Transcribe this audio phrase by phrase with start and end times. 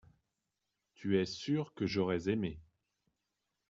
[0.95, 2.59] Tu es sûr que j’aurais aimé.